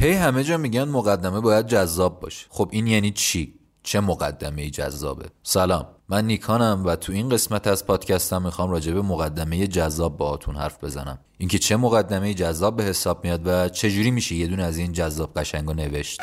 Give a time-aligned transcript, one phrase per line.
[0.00, 2.46] هی همه جا میگن مقدمه باید جذاب باشه.
[2.50, 5.86] خب این یعنی چی؟ چه مقدمه جذابه؟ سلام.
[6.08, 10.84] من نیکانم و تو این قسمت از پادکستم می‌خوام راجع به مقدمه جذاب باهاتون حرف
[10.84, 11.18] بزنم.
[11.38, 15.38] اینکه چه مقدمه جذاب به حساب میاد و چجوری میشه یه دونه از این جذاب
[15.38, 16.20] قشنگو نوشت.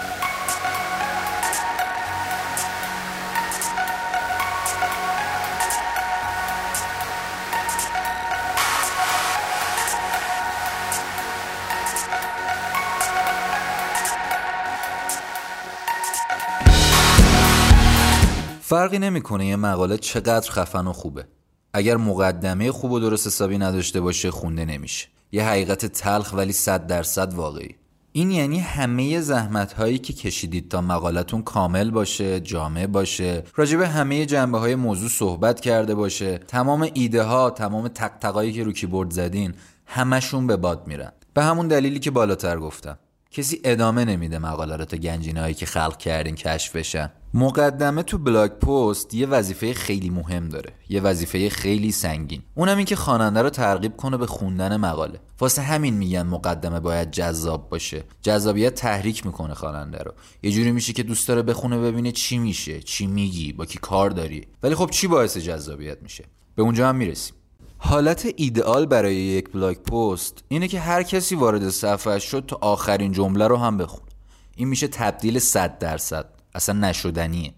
[18.68, 21.26] فرقی نمی‌کنه یه مقاله چقدر خفن و خوبه.
[21.74, 25.08] اگر مقدمه خوب و درست حسابی نداشته باشه خونده نمیشه.
[25.32, 27.76] یه حقیقت تلخ ولی صد درصد واقعی.
[28.12, 34.26] این یعنی همه زحمت هایی که کشیدید تا مقالتون کامل باشه جامع باشه راجب همه
[34.26, 36.38] جنبه های موضوع صحبت کرده باشه.
[36.38, 39.54] تمام ایده ها تمام تقتقایی که رو کیبورد زدین
[39.86, 41.12] همشون به باد میرن.
[41.34, 42.98] به همون دلیلی که بالاتر گفتم.
[43.32, 47.12] کسی ادامه نمیده مقاله رو تا گنجینه که خلق کردین کشف بشن.
[47.38, 52.42] مقدمه تو blog post یه وظیفه خیلی مهم داره یه وظیفه خیلی سنگین.
[52.56, 55.20] اونم این که خواننده رو ترغیب کنه به خوندن مقاله.
[55.40, 58.04] واسه همین میگن مقدمه باید جذاب باشه.
[58.22, 60.12] جذابیت تحریک می‌کنه خواننده رو.
[60.44, 64.10] یه جوری میشه که دوست داره بخونه ببینه چی میشه چی میگی با کی کار
[64.10, 64.48] داری.
[64.64, 66.24] ولی خب چی باعث جذابیت میشه؟
[66.56, 67.36] به اونجا هم می‌رسیم.
[67.78, 73.12] حالت ایدئال برای یک blog post اینه که هر کسی وارد صفحه شد تا آخرین
[73.12, 74.04] جمله رو هم بخون
[74.56, 76.35] این میشه تبدیل 100 درصد.
[76.56, 77.54] اصلا نشدنیه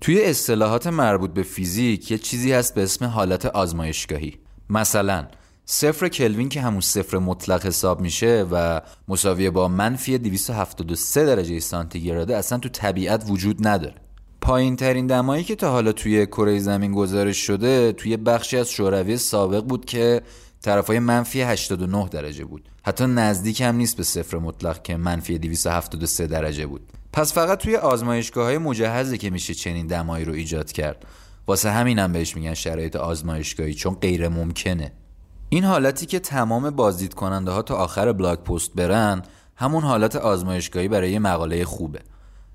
[0.00, 4.38] توی اصطلاحات مربوط به فیزیک یه چیزی هست به اسم حالت آزمایشگاهی.
[4.70, 5.26] مثلا
[5.64, 12.36] صفر کلوین که همون صفر مطلق حساب میشه و مساویه با منفی 273 درجه سانتیگراده
[12.36, 13.94] اصلا تو طبیعت وجود نداره.
[14.40, 19.16] پایین ترین دمایی که تا حالا توی کره زمین گزارش شده توی بخشی از شوروی
[19.16, 20.22] سابق بود که
[20.62, 22.68] طرفای منفی 89 درجه بود.
[22.82, 26.80] حتی نزدیک هم نیست به صفر مطلق که منفی 273 درجه بود.
[27.12, 31.06] پس فقط توی آزمایشگاه های مجهزه که میشه چنین دمایی رو ایجاد کرد.
[31.46, 34.92] واسه همینم بهش میگن شرایط آزمایشگاهی چون غیر ممکنه.
[35.48, 39.22] این حالتی که تمام بازدید کننده ها تا آخر بلاگ پست برن
[39.56, 42.00] همون حالت آزمایشگاهی برای مقاله خوبه.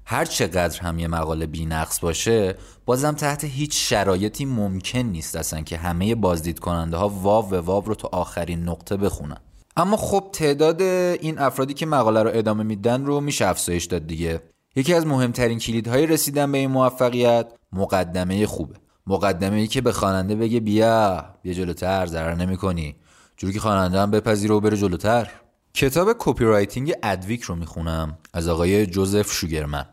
[0.05, 2.55] هر چقدر هم یه مقاله بی نقص باشه
[2.85, 7.85] بازم تحت هیچ شرایطی ممکن نیست اصلا که همه بازدید کننده ها واو و واو
[7.85, 9.37] رو تا آخرین نقطه بخونن.
[9.77, 14.41] اما خب تعداد این افرادی که مقاله رو ادامه میدن رو میشه افزایش داد دیگه.
[14.77, 18.75] یکی از مهمترین کلیدهای رسیدن به این موفقیت مقدمه خوبه.
[19.07, 22.95] مقدمه ای که به خواننده بگه بیا بیا جلوتر ضرر نمی‌کنی.
[23.37, 25.31] جوری که خواننده هم بپذیره و بره جلوتر.
[25.73, 29.85] کتاب copywriting Adweek رو می‌خونم از آقای جوزف شوگرمن.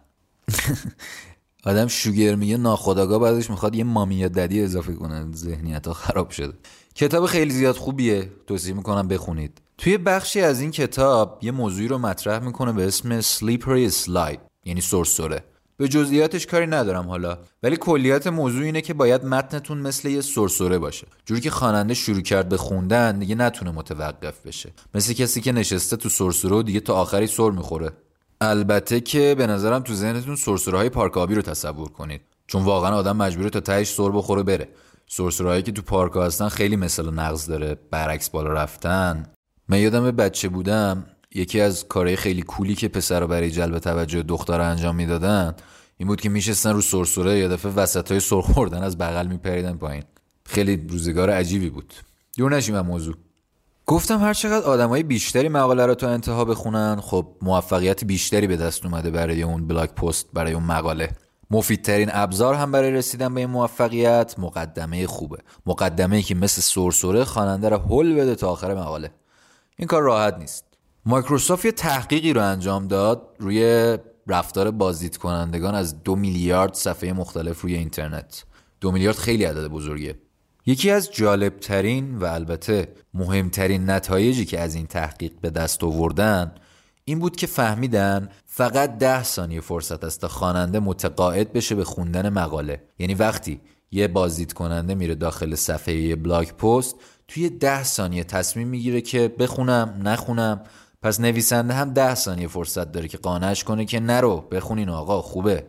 [1.65, 5.33] آدم sugar میگه ناخودآگاه بعدش می‌خواد یه mommy یا daddy اضافه کنه.
[5.33, 6.53] ذهنیت ها خراب شده.
[6.95, 8.31] کتاب خیلی زیاد خوبیه.
[8.47, 9.61] توصیه می‌کنم بخونید.
[9.79, 14.54] توی بخشی از این کتاب یه موضوعی رو مطرح می‌کنه به اسم slippery slide.
[14.65, 15.45] یعنی سرسره
[15.77, 20.79] به جزئیاتش کاری ندارم حالا ولی کلیت موضوع اینه که باید متنتون مثل یه سرسره
[20.79, 21.07] باشه.
[21.27, 24.73] جوری که خواننده شروع کرد به خوندن دیگه نتونه متوقف بشه.
[24.95, 27.91] مثل کسی که نشسته تو سرسره و دیگه تا آخری سر می‌خوره.
[28.41, 32.21] البته که به نظرم تو ذهنتون سرسره های پارک آبی رو تصور کنید.
[32.47, 34.69] چون واقعا آدم مجبوره تا تهش سر بخوره بره.
[35.07, 37.79] سرسره که تو پارک هستن خیلی مثل نقض داره.
[37.91, 39.27] برعکس بالا رفتن.
[39.69, 41.07] من یادم به بچه بودم.
[41.35, 45.55] یکی از کارهای خیلی کولی که پسر برای جلب توجه دختر انجام می‌دادن
[45.97, 49.77] این بود که میشستن رو سرسره یا دفعه وسط های سر خوردن از بغل میپریدن
[49.77, 50.03] پایین.
[50.47, 51.95] خیلی روزگار عجیبی بود.
[52.37, 53.15] دور نشیم موضوع.
[53.87, 58.85] گفتم هر چقدر آدمای بیشتری مقاله رو تا انتها بخونن خب موفقیت بیشتری به دست
[58.85, 61.11] اومده برای اون بلاگ پست برای اون مقاله.
[61.51, 65.39] مفیدترین ابزار هم برای رسیدن به این موفقیت مقدمه خوبه.
[65.67, 69.11] مقدمه که مثل سرسره خواننده رو هل بده تا آخر مقاله.
[69.77, 70.74] این کار راحت نیست.
[71.07, 77.61] مایکروسافت یه تحقیقی رو انجام داد روی رفتار بازدید کنندگان از دو میلیارد صفحه مختلف
[77.61, 78.45] روی اینترنت.
[78.81, 80.19] دو میلیارد خیلی عدد بزرگیه.
[80.67, 86.55] یکی از جالبترین و البته مهمترین نتایجی که از این تحقیق به دست آوردن
[87.05, 92.29] این بود که فهمیدن فقط ده ثانیه فرصت است تا خواننده متقاعد بشه به خوندن
[92.29, 92.83] مقاله.
[92.99, 96.97] یعنی وقتی یه بازدید کننده میره داخل صفحه بلاگ پست
[97.29, 100.61] توی ده ثانیه تصمیم می‌گیره که بخونم نخونم
[101.05, 105.67] پس نویسنده هم ده ثانیه فرصت داره که قانعش کنه که نرو بخونین آقا خوبه.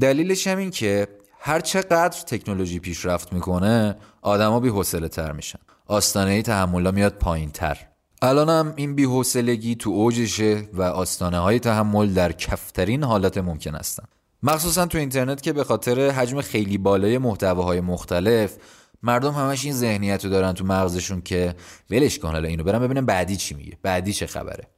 [0.00, 1.08] دلیلش هم این که
[1.40, 5.58] هر چقدر تکنولوژی پیشرفت می‌کنه آدما بی حوصله تر میشن.
[5.86, 7.78] آستانه تحملا میاد پایین تر
[8.22, 14.04] الانم این بیحوصلگی تو اوجشه و آستانه های تحمل در کفترین حالت ممکن هستن.
[14.42, 18.56] مخصوصا تو اینترنت که به خاطر حجم خیلی بالای محتواهای مختلف
[19.02, 21.54] مردم همش این ذهنیت رو دارن تو مغزشون که
[21.90, 24.77] ولش کن حالا اینو برم ببینم بعدی چی میگه بعدی چه خبره.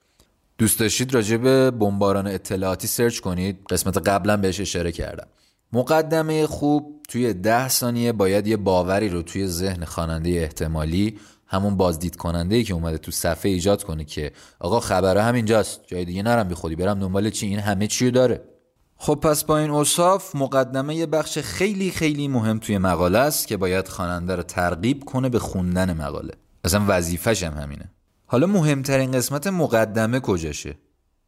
[0.61, 5.27] دوست داشتید راجع به بمباران اطلاعاتی سرچ کنید؟ قسمت قبلا بهش اشاره کردم.
[5.73, 12.17] مقدمه خوب توی ده ثانیه باید یه باوری رو توی ذهن خواننده احتمالی همون بازدید
[12.17, 16.55] کننده که اومده تو صفحه ایجاد کنه که آقا خبره همینجاست جای دیگه نرم بی
[16.55, 18.43] خودی برم دنبال چی؟ این همه چی داره.
[18.97, 23.57] خب پس با این اوصاف مقدمه یه بخش خیلی خیلی مهم توی مقاله است که
[23.57, 26.35] باید خواننده رو ترغیب کنه به خوندن مقاله.
[26.65, 27.91] اصلا وظیفش هم همینه.
[28.33, 30.79] حالا مهمترین قسمت مقدمه کجاشه؟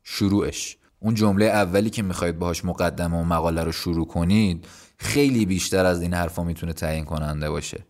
[0.03, 0.77] شروعش.
[1.01, 4.67] اون جمله اولی که می‌خواید باهاش مقدمه و مقاله رو شروع کنید
[4.99, 7.85] خیلی بیشتر از این حرفا می‌تونه تعیین کننده باشه.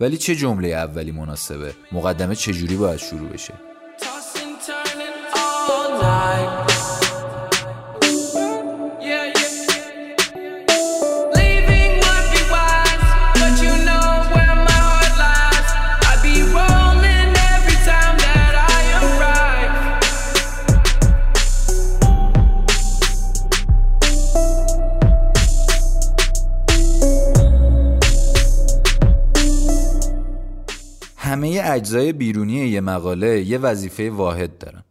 [0.00, 3.54] ولی چه جمله اولی مناسبه؟ مقدمه چجوری باید شروع بشه؟
[31.24, 34.82] همه اجزای بیرونی یه مقاله یه وظیفه واحد دارن.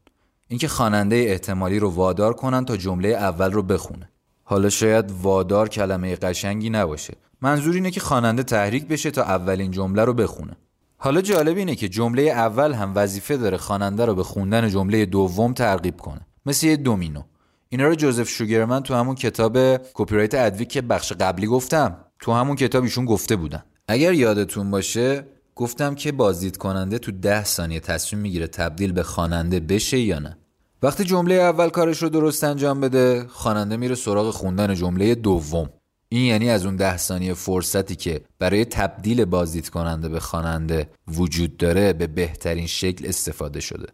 [0.48, 4.10] اینکه خواننده احتمالی رو وادار کنن تا جمله اول رو بخونه.
[4.44, 7.14] حالا شاید وادار کلمه قشنگی نباشه.
[7.42, 10.58] منظور اینه که خواننده تحریک بشه تا اولین جمله رو بخونه.
[10.98, 15.54] حالا جالب اینه که جمله اول هم وظیفه داره خواننده رو به خوندن جمله دوم
[15.54, 16.28] ترغیب کنه.
[16.46, 17.22] مثل یه دومینو.
[17.70, 22.34] اینا رو جوزف شوگرمن تو همون کتاب کپی رایت ادویک که بخش قبلی گفتم تو
[22.34, 23.64] همون کتاب ایشون گفته بودن.
[23.88, 25.24] اگر یادتون باشه
[25.56, 30.38] گفتم که بازدید کننده تو ده ثانیه تصمیم می‌گیره تبدیل به خواننده بشه یا نه.
[30.84, 35.70] وقتی جمله اول کارش رو درست انجام بده خواننده میره سراغ خوندن جمله دوم.
[36.10, 41.58] این یعنی از اون ده ثانیه فرصتی که برای تبدیل بازدید کننده به خواننده وجود
[41.58, 43.88] داره به بهترین شکل استفاده شده.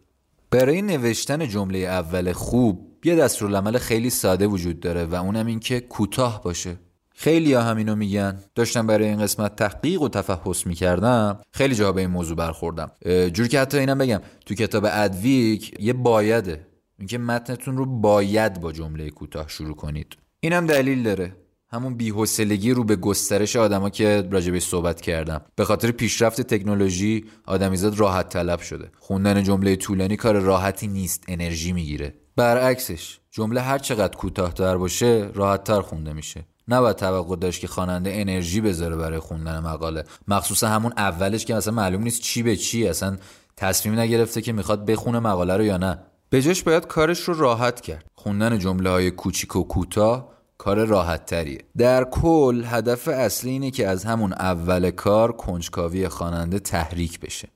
[0.50, 5.80] برای نوشتن جمله اول خوب یه دستورالعمل خیلی ساده وجود داره و اونم این که
[5.80, 6.76] کوتاه باشه.
[7.20, 8.38] خیلی ها همینو میگن.
[8.54, 11.40] داشتم برای این قسمت تحقیق و تفحص می‌کردم.
[11.50, 12.90] خیلی جا به این موضوع برخوردم.
[13.32, 16.66] جور که حتی اینم بگم تو کتاب ادویک یه بایده.
[16.98, 20.16] اینکه متنتون رو باید با جمله کوتاه شروع کنید.
[20.40, 21.36] اینم دلیل داره.
[21.70, 25.40] همون بی‌حوصلگی رو به گسترش آدما که راجبش صحبت کردم.
[25.56, 28.90] به خاطر پیشرفت تکنولوژی آدمیزاد راحت طلب شده.
[28.98, 32.14] خوندن جمله طولانی کار راحتی نیست انرژی می‌گیره.
[32.36, 36.44] برعکسش جمله هر چقدر کوتاهتر باشه راحتتر خونده میشه.
[36.68, 40.04] نباید توقع داشت که خواننده انرژی بذاره برای خوندن مقاله.
[40.28, 43.16] مخصوصا همون اولش که اصلا معلوم نیست چی به چی اصلا
[43.56, 45.98] تصمیم نگرفته که می‌خواد بخونه مقاله رو یا نه.
[46.32, 48.04] بجاش باید کارش رو راحت کرد.
[48.14, 50.28] خوندن جمله های کوچیک و کوتاه
[50.58, 56.58] کار راحت تریه در کل هدف اصلی اینه که از همون اول کار کنجکاوی خواننده
[56.58, 57.48] تحریک بشه.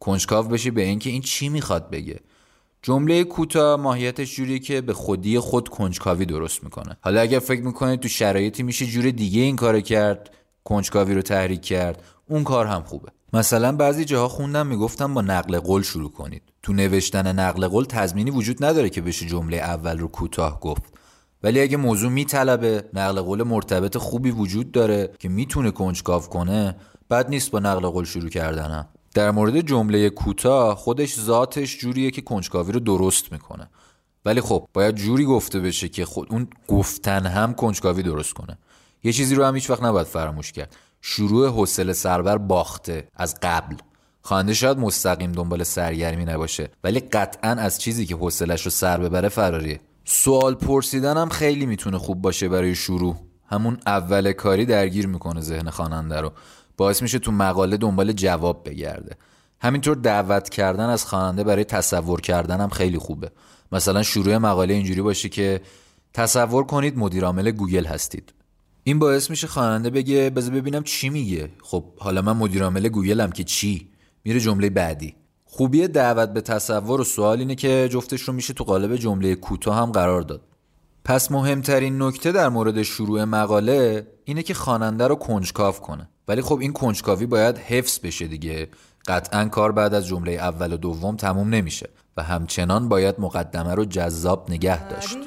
[0.00, 2.20] کنجکاو بشه به اینکه این چی می‌خواد بگه.
[2.82, 6.96] جمله کوتاه ماهیتش جوری که به خودی خود کنجکاوی درست می‌کنه.
[7.00, 10.30] حالا اگر فکر می‌کنید تو شرایطی میشه جور دیگه این کار کرد
[10.64, 13.08] کنجکاوی رو تحریک کرد اون کار هم خوبه.
[13.32, 16.42] مثلا بعضی جاها خوندم می‌گفتم با نقل قول شروع کنید.
[16.62, 20.82] تو نوشتن نقل قول تضمینی وجود نداره که بشه جمله اول رو کوتاه گفت.
[21.42, 26.76] ولی اگه موضوع میطلبه نقل قول مرتبط خوبی وجود داره که می‌تونه کنجکاو کنه
[27.10, 28.88] بد نیست با نقل قول شروع کردنم.
[29.14, 33.70] در مورد جمله کوتاه خودش ذاتش جوریه که کنجکاوی رو درست می‌کنه.
[34.24, 38.58] ولی خب باید جوری گفته بشه که خود اون گفتن هم کنجکاوی درست کنه.
[39.04, 40.76] یه چیزی رو هم هیچ وقت نباید فراموش کرد.
[41.00, 43.76] شروع حوصله سربر باخته از قبل.
[44.22, 49.28] خواننده شاید مستقیم دنبال سرگرمی نباشه ولی قطعا از چیزی که حوصلش رو سر ببره
[49.28, 53.16] فراریه سوال پرسیدن هم خیلی می‌تونه خوب باشه برای شروع.
[53.46, 56.32] همون اول کاری درگیر می‌کنه ذهن خواننده رو.
[56.78, 59.16] باعث میشه تو مقاله دنبال جواب بگرده.
[59.60, 63.30] همینطور دعوت کردن از خواننده برای تصور کردن هم خیلی خوبه.
[63.72, 65.60] مثلا شروع مقاله اینجوری باشه که
[66.14, 68.32] تصور کنید مدیر عامل گوگل هستید.
[68.84, 71.50] این باعث میشه خواننده بگه بذار ببینم چی میگه.
[71.62, 73.88] خب حالا من مدیر عامل گوگلم که چی؟
[74.24, 75.14] میره جمله بعدی.
[75.44, 79.76] خوبی دعوت به تصور و سوال اینه که جفتش رو میشه تو قالب جمله کوتاه
[79.76, 80.40] هم قرار داد.
[81.04, 86.08] پس مهمترین نکته در مورد شروع مقاله اینه که خواننده رو کنجکاو کنه.
[86.28, 88.68] ولی خب این کنجکاوی باید حفظ بشه دیگه.
[89.06, 93.84] قطعا کار بعد از جمله اول و دوم تموم نمیشه و همچنان باید مقدمه رو
[93.84, 95.18] جذاب نگه داشت.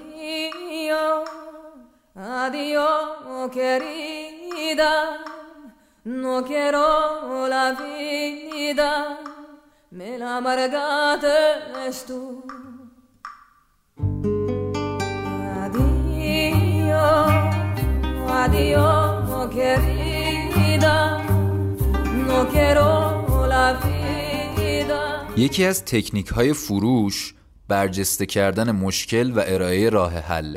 [25.42, 27.34] یکی از تکنیک های فروش
[27.68, 30.56] برجسته کردن مشکل و ارائه راه حل.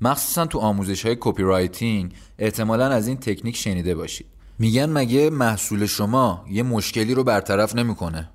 [0.00, 4.26] مخصوصا تو آموزش های copywriting احتمالا از این تکنیک شنیده باشید.
[4.58, 8.30] میگن مگه محصول شما یه مشکلی رو برطرف نمی‌کنه؟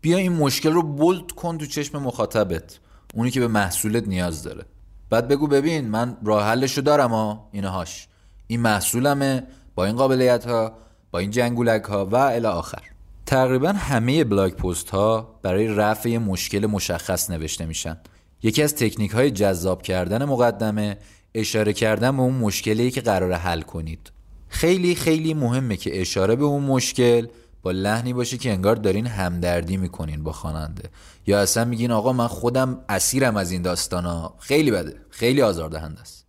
[0.00, 2.78] بیا این مشکل رو bold کن تو چشم مخاطبت.
[3.14, 4.64] اونی که به محصولت نیاز داره.
[5.10, 7.48] بعد بگو ببین من راه حلش رو دارم ها.
[7.52, 8.08] اینهاش
[8.46, 10.72] این محصولمه با این قابلیت ها
[11.10, 12.97] با این جنگولک ها و الی آخر.
[13.28, 17.98] تقریبا همه بلاگ پست ها برای رفع مشکل مشخص نوشته میشن.
[18.42, 20.98] یکی از تکنیک های جذاب کردن مقدمه
[21.34, 24.12] اشاره کردن به اون مشکلی که قرار حل کنید.
[24.48, 27.26] خیلی خیلی مهمه که اشاره به اون مشکل
[27.62, 30.90] با لحنی باشه که انگار دارین همدردی می‌کنین با خواننده.
[31.26, 34.96] یا اصلا میگین آقا من خودم اسیرم از این داستانا خیلی بده.
[35.10, 36.26] خیلی آزاردهنده است.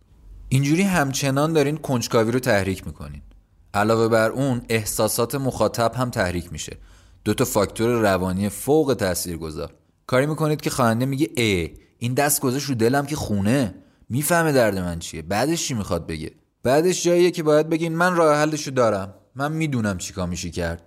[0.48, 3.22] اینجوری همچنان دارین کنجکاوی رو تحریک می‌کنین.
[3.74, 6.76] علاوه بر اون احساسات مخاطب هم تحریک میشه.
[7.24, 9.72] دو تا فاکتور روانی فوق تاثیر گذار
[10.06, 13.74] کاری می‌کنید که خواننده میگه ای این دست گذاشت رو دلم که خونه.
[14.08, 15.22] می‌فهمه درد من چیه.
[15.22, 19.14] بعدش چی می‌خواد بگه؟ بعدش جاییه که باید بگین من راه حلشو دارم.
[19.34, 20.82] من می‌دونم چیکار میشی کرد.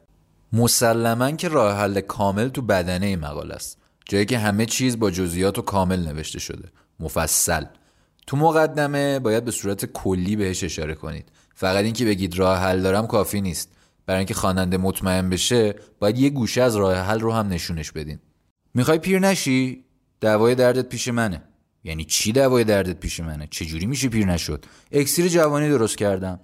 [0.53, 3.77] مسلما که راه حل کامل تو بدنه مقاله است.
[4.05, 6.69] جایی که همه چیز با جزئیات و کامل نوشته شده.
[6.99, 7.65] مفصل.
[8.27, 11.29] تو مقدمه باید به صورت کلی بهش اشاره کنید.
[11.55, 13.69] فقط اینکه بگید راه حل دارم کافی نیست.
[14.05, 18.19] برای اینکه خواننده مطمئن بشه باید یه گوشه از راه حل رو هم نشونش بدین.
[18.73, 19.83] می‌خوای پیر نشی؟
[20.21, 21.41] دوای دردت پیش منه.
[21.83, 26.39] یعنی چی دوای دردت پیش منه؟ چجوری میشه پیر نشد؟ اکسیر جوانی درست کردم.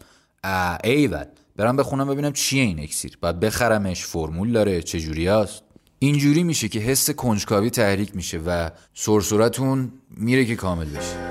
[0.83, 1.25] ایول.
[1.55, 3.17] برم بخونم ببینم چیه این اکسیر.
[3.21, 5.63] باید بخرمش فرمول داره چجوری هست؟
[5.99, 11.28] اینجوری میشه که حس کنجکاوی تحریک میشه و سرسرتون میره که کامل بشه.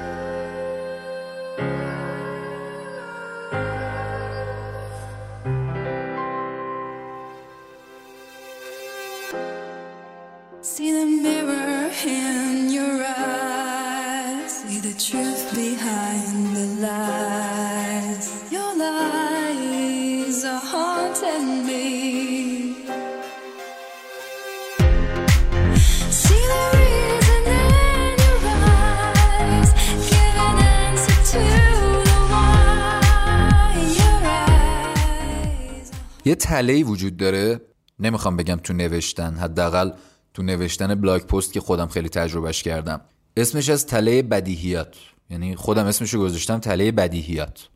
[36.28, 37.60] یه تله وجود داره.
[37.98, 39.90] نمی‌خوام بگم تو نوشتن حداقل
[40.34, 43.00] تو نوشتن blog post که خودم خیلی تجربهش کردم.
[43.36, 44.94] اسمش هست تله بدیهیات.
[45.30, 47.68] یعنی خودم اسمش رو گذاشتم تله بدیهیات.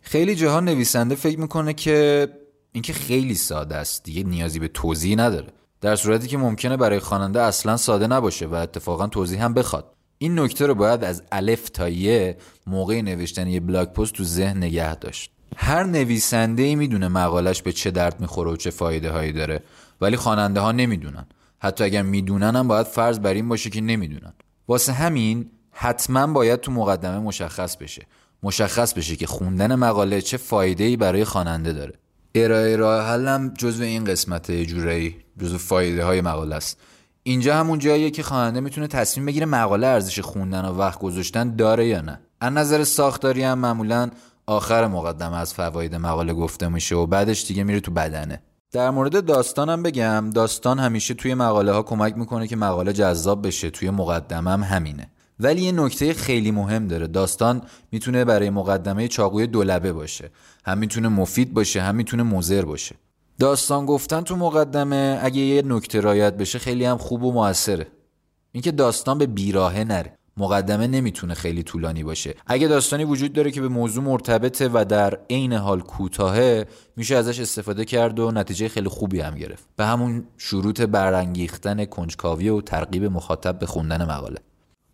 [0.00, 2.28] خیلی جاها نویسنده فکر می‌کنه که
[2.72, 4.04] اینکه خیلی ساده است.
[4.04, 5.48] دیگه نیازی به توضیح نداره.
[5.80, 9.94] در صورتی که ممکنه برای خواننده اصلا ساده نباشه و اتفاقا توضیح هم بخواد.
[10.18, 12.36] این نکته رو باید از الف تا ی
[12.66, 15.30] موقع نوشتن یه blog post تو ذهن نگه داشت.
[15.56, 19.62] هر نویسنده ای می‌دونه مقالش به چه درد می‌خوره و چه فایده هایی داره
[20.00, 21.26] ولی خواننده ها نمی‌دونن.
[21.58, 24.32] حتی اگر می‌دونن هم باید فرض بر این باشه که نمی‌دونن.
[24.68, 28.06] واسه همین حتما باید تو مقدمه مشخص بشه.
[28.42, 31.94] مشخص بشه که خوندن مقاله چه فایده ای برای خواننده داره.
[32.34, 36.80] ارائه راه حلم جزو این قسمت جورایی جزو فایده های مقاله است.
[37.22, 41.86] اینجا همون جاییه که خواننده می‌تونه تصمیم بگیره مقاله ارزش خوندن و وقت گذاشتن داره
[41.86, 42.20] یا نه.
[42.40, 44.10] از نظر ساختاری هم معمولا
[44.48, 48.42] آخر مقدمه از فواید مقاله گفته میشه و بعدش دیگه میره تو بدنه.
[48.72, 53.70] در مورد داستانم بگم داستان همیشه توی مقاله ها کمک می‌کنه که مقاله جذاب بشه.
[53.70, 55.10] توی مقدمه هم همینه.
[55.40, 57.06] ولی یه نکته خیلی مهم داره.
[57.06, 57.62] داستان
[57.92, 60.30] می‌تونه برای مقدمه چاقوی دولبه باشه.
[60.64, 62.94] هم می‌تونه مفید باشه هم می‌تونه مضر باشه.
[63.38, 67.86] داستان گفتن تو مقدمه اگه یه نکته رایت بشه خیلی هم خوب و موثره.
[68.52, 70.17] اینکه داستان به بیراهه نره.
[70.38, 72.34] مقدمه نمی‌تونه خیلی طولانی باشه.
[72.46, 76.66] اگه داستانی وجود داره که به موضوع مرتبطه و در عین حال کوتاهه
[76.96, 79.66] میشه ازش استفاده کرد و نتیجه خیلی خوبی هم گرفت.
[79.76, 84.38] به همون شروط برانگیختن کنجکاوی و ترغیب مخاطب به خوندن مقاله.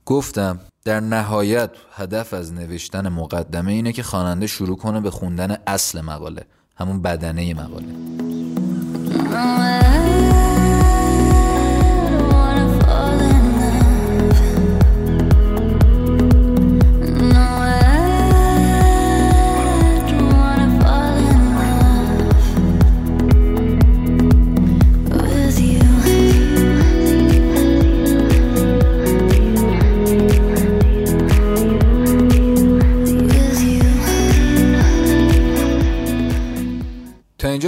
[0.04, 6.00] گفتم در نهایت هدف از نوشتن مقدمه اینه که خواننده شروع کنه به خوندن اصل
[6.00, 6.46] مقاله
[6.76, 7.86] همون بدنه مقاله.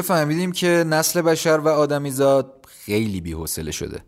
[0.07, 4.01] فهمیدیم که نسل بشر و آدمیزاد خیلی بی‌حوصله شده.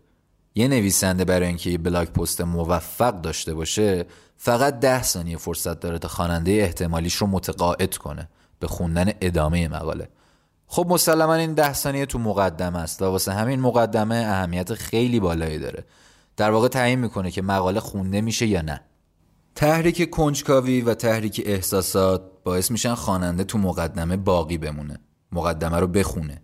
[0.55, 4.05] یه نویسنده برای اینکه یه بلاگ پست موفق داشته باشه
[4.37, 8.29] فقط ده ثانیه فرصت داره تا خواننده احتمالیش رو متقاعد کنه
[8.59, 10.09] به خوندن ادامه مقاله.
[10.67, 15.59] خب مسلما این ده ثانیه تو مقدمه است و واسه همین مقدمه اهمیت خیلی بالایی
[15.59, 15.85] داره.
[16.37, 18.81] در واقع تعیین می‌کنه که مقاله خونده میشه یا نه.
[19.55, 24.99] تحریک کنجکاوی و تحریک احساسات باعث میشن خواننده تو مقدمه باقی بمونه.
[25.31, 26.41] مقدمه رو بخونه.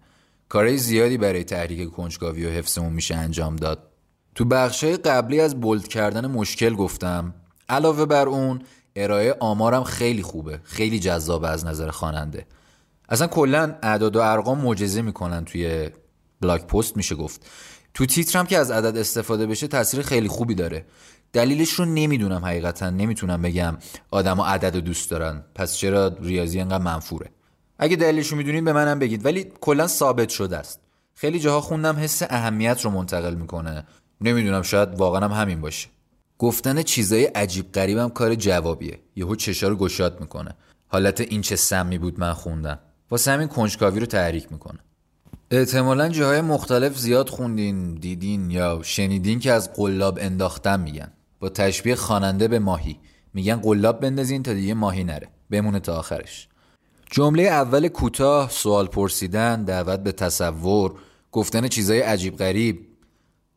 [0.50, 3.90] کارهای زیادی برای تحریک کنجکاوی و حفظمون میشه انجام داد.
[4.36, 7.34] تو بخشای قبلی از بولد کردن مشکل گفتم.
[7.70, 8.62] علاوه بر اون
[8.96, 10.60] ارائه آمارم خیلی خوبه.
[10.64, 12.46] خیلی جذاب از نظر خواننده.
[13.10, 15.90] اصلا کلا اعداد و ارقام معجزه می‌کنن توی
[16.42, 17.46] بلاک پست میشه گفت.
[17.94, 20.86] تو تیترم که از عدد استفاده بشه تاثیر خیلی خوبی داره.
[21.34, 22.90] دلیلش رو نمی‌دونم حقیقتا.
[22.90, 23.78] نمی‌تونم بگم
[24.12, 25.44] آدما عدد رو دوست دارن.
[25.56, 27.30] پس چرا ریاضی انقدر منفوره؟
[27.80, 29.26] اگه دلیلش رو می‌دونین به منم بگید.
[29.26, 30.80] ولی کلا ثابت شده است.
[31.16, 33.84] خیلی جاها خوندم حس اهمیت رو منتقل می‌کنه.
[34.22, 35.88] نمی‌دونم شاید واقعا هم همین باشه.
[36.38, 39.00] گفتن چیزای عجیب غریبم کار جوابیه.
[39.16, 40.56] یهو چشا رو گشاد می‌کنه.
[40.88, 42.80] حالت این چه سمی بود من خوندم.
[43.12, 44.80] واسه همین کنجکاوی رو تحریک می‌کنه.
[45.52, 51.12] احتمالا جاهای مختلف زیاد خوندین دیدین یا شنیدین که از قلاب انداختن میگن.
[51.40, 53.00] با تشبیه خواننده به ماهی.
[53.34, 55.28] میگن قلاب بندازین تا دیگه ماهی نره.
[55.52, 56.48] بمونه تا آخرش.
[57.12, 60.94] جمله اول کوتاه سوال پرسیدن دعوت به تصور
[61.32, 62.88] گفتن چیزای عجیب غریب.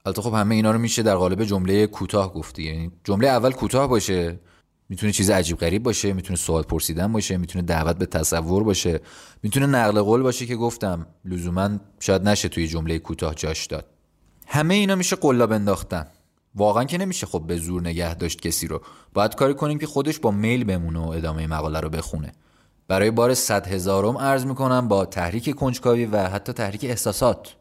[0.07, 3.89] البته خب همه اینا رو میشه در قالب جمله کوتاه گفتی یعنی جمله اول کوتاه
[3.89, 4.41] باشه
[4.89, 9.01] می‌تونه چیز عجیب غریب باشه می‌تونه سوال پرسیدن باشه می‌تونه دعوت به تصور باشه
[9.43, 11.07] می‌تونه نقل قول باشه که گفتم.
[11.25, 13.87] لزوما شاید نشه توی جمله کوتاه جاش داد.
[14.47, 16.07] همه اینا میشه قلاب انداختن.
[16.55, 18.83] واقعا که نمیشه خب به زور نگه داشت کسی رو.
[19.15, 22.33] باید کاری کنیم که خودش با میل بمونه و ادامه مقاله رو بخونه.
[22.89, 27.57] برای بار صد هزارم عرض می‌کنم با تحریک کنجکاوی و حتی تحریک احساسات.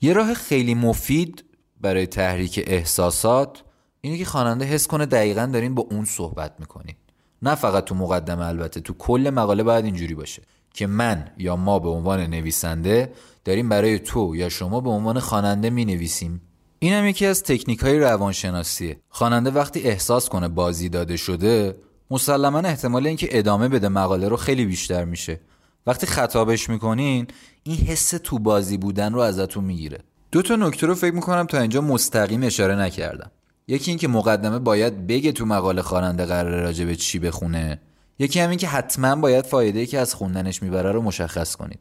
[0.00, 1.44] یه راه خیلی مفید
[1.80, 3.62] برای تحریک احساسات
[4.00, 6.94] اینه که خواننده حس کنه دقیقا دارین با اون صحبت می‌کنین.
[7.42, 10.42] نه فقط تو مقدمه البته تو کل مقاله باید اینجوری باشه
[10.74, 13.12] که من یا ما به عنوان نویسنده
[13.44, 16.42] داریم برای تو یا شما به عنوان خواننده می نویسیم
[16.78, 19.00] این هم یکی از تکنیک های روانشناسیه.
[19.08, 21.76] خواننده وقتی احساس کنه بازی داده شده
[22.12, 25.40] مسلما احتمال اینکه ادامه بده مقاله رو خیلی بیشتر میشه.
[25.86, 27.26] وقتی خطابش می‌کنین
[27.62, 29.98] این حس تو بازی بودن رو ازتون می‌گیره.
[30.32, 33.30] دو تا نکته رو فکر می‌کنم تا اینجا مستقیم اشاره نکردم.
[33.68, 37.80] یکی اینکه مقدمه باید بگه تو مقاله خواننده قرار راجع به چی بخونه.
[38.18, 41.80] یکی همین که حتما باید فایده ای که از خوندنش می‌بره رو مشخص کنید.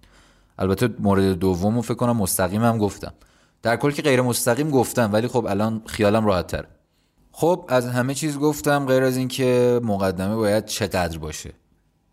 [0.59, 3.13] البته مورد دوم رو فکر کنم مستقیم هم گفتم.
[3.61, 6.65] در کل که غیر مستقیم گفتم ولی خب الان خیالم راحت تر
[7.31, 11.53] خب از همه چیز گفتم غیر از اینکه مقدمه باید چقدر باشه.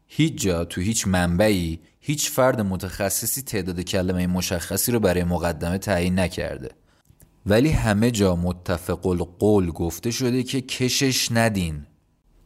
[0.07, 6.19] هیچ جا تو هیچ منبعی هیچ فرد متخصصی تعداد کلمه مشخصی رو برای مقدمه تعیین
[6.19, 6.71] نکرده.
[7.47, 11.87] ولی همه جا متفق القول گفته شده که کشش ندین.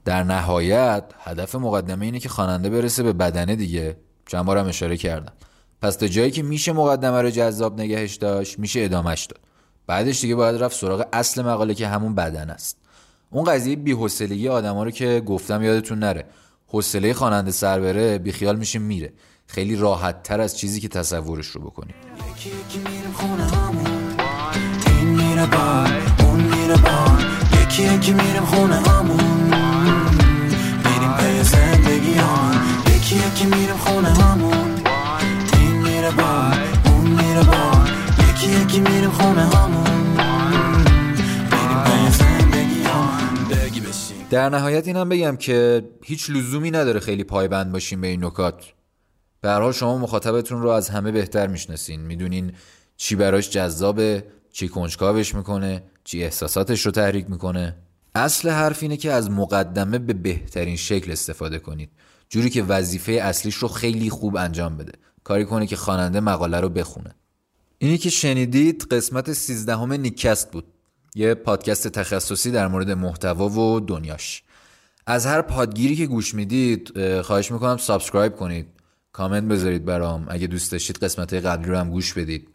[0.05, 3.97] در نهایت هدف مقدمه اینه که خواننده برسه به بدنه دیگه.
[4.27, 5.33] چند بارم اشاره کردم.
[5.83, 9.52] پس تا جایی که میشه مقدمه رو جذاب نگهش داشت میشه ادامش داد.
[9.93, 12.77] بعدش دیگه باید رفت سراغ اصل مقاله که همون بدن است.
[13.31, 16.25] اون قضیه بی‌حوصلگی آدما رو که گفتم یادتون نره.
[16.69, 19.13] حوصله خواننده سر بره بیخیال میشه میره.
[19.47, 21.95] خیلی راحت تر از چیزی که تصورش رو بکنیم.
[22.31, 22.79] یکی یکی
[28.13, 29.17] میریم خونه همون
[30.85, 32.15] میریم پی زندگی
[32.97, 34.62] یکی یکی میریم خونه همون.
[38.43, 39.83] یکی یکی میریم خونه همون
[44.31, 48.65] در نهایت اینم بگم که هیچ لزومی نداره خیلی پایبند باشیم به این نکات.
[49.41, 52.01] به حال شما مخاطبتون رو از همه بهتر می‌شناسین.
[52.01, 52.53] می‌دونین
[52.97, 57.77] چی براش جذابه چی کنجکاوش می‌کنه چی احساساتش رو تحریک می‌کنه.
[58.15, 61.91] اصل حرف اینه که از مقدمه به بهترین شکل استفاده کنید.
[62.29, 64.93] جوری که وظیفه اصلیش رو خیلی خوب انجام بده.
[65.25, 67.15] کاری کنه که خواننده مقاله رو بخونه.
[67.83, 70.65] اینی که شنیدید قسمت 13 نیکست بود.
[71.15, 74.43] یه پادکست تخصصی در مورد محتوا و دنیاش.
[75.07, 78.67] از هر پادگیری که گوش می‌دید خواهش می‌کنم subscribe کنید.
[79.13, 80.27] کامنت بذارید برام.
[80.29, 82.49] اگه دوست داشتید قسمت قبلی رو هم گوش بدید.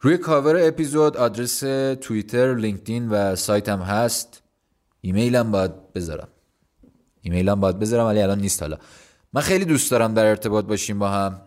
[0.00, 1.58] روی کاور اپیزود آدرس
[2.00, 4.42] توییتر، لینکدین و سایتم هست.
[5.00, 6.28] ایمیلم باید بذارم.
[7.22, 8.78] ایمیلم باید بذارم ولی الان نیست حالا.
[9.32, 11.40] من خیلی دوست دارم در ارتباط باشیم با هم.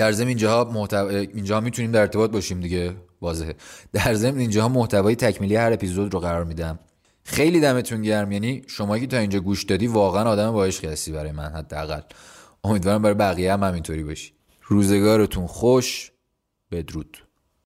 [0.00, 1.06] در ضمن اینجاها محتو...
[1.06, 2.96] اینجا می‌تونیم در ارتباط باشیم دیگه.
[3.20, 3.54] واضحه.
[3.92, 6.78] در ضمن اینجاها محتوای تکمیلی هر اپیزود رو قرار میدم.
[7.24, 8.32] خیلی دمتون گرم.
[8.32, 12.00] یعنی شما که تا اینجا گوش دادی واقعا آدم با هستی برای من حداقل.
[12.64, 14.32] امیدوارم برای بقیه هم همینطوری باشی.
[14.62, 16.12] روزگارتون خوش.
[16.72, 17.18] بدرود.